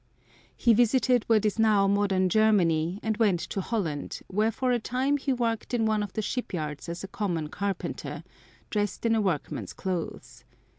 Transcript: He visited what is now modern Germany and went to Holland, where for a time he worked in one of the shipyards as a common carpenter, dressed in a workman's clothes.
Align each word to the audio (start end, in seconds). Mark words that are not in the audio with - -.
He 0.57 0.73
visited 0.73 1.25
what 1.27 1.45
is 1.45 1.59
now 1.59 1.85
modern 1.85 2.27
Germany 2.27 2.99
and 3.03 3.17
went 3.17 3.39
to 3.41 3.61
Holland, 3.61 4.19
where 4.25 4.49
for 4.51 4.71
a 4.71 4.79
time 4.79 5.17
he 5.17 5.31
worked 5.31 5.75
in 5.75 5.85
one 5.85 6.01
of 6.01 6.13
the 6.13 6.23
shipyards 6.23 6.89
as 6.89 7.03
a 7.03 7.07
common 7.07 7.49
carpenter, 7.49 8.23
dressed 8.71 9.05
in 9.05 9.13
a 9.13 9.21
workman's 9.21 9.73
clothes. 9.73 10.43